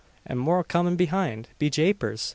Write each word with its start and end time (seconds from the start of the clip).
an 0.25 0.35
more 0.39 0.63
comin' 0.63 0.95
behind! 0.95 1.49
Be 1.59 1.69
japers! 1.69 2.29